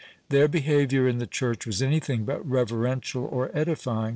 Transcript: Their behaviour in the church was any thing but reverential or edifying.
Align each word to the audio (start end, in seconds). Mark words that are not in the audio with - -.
Their 0.29 0.47
behaviour 0.47 1.07
in 1.07 1.19
the 1.19 1.27
church 1.27 1.67
was 1.67 1.79
any 1.79 1.99
thing 1.99 2.23
but 2.25 2.43
reverential 2.49 3.23
or 3.23 3.51
edifying. 3.55 4.09